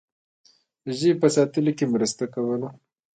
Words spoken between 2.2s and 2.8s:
کوله.